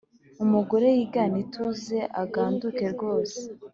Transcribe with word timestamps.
Umugore 0.43 0.87
yigane 0.97 1.37
ituza 1.45 2.01
aganduke 2.23 2.85
rwose, 2.93 3.39